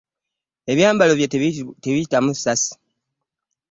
Ebyambalo 0.71 1.11
bye 1.15 1.31
tebiyitamu 1.83 2.31
ssasi. 2.35 2.71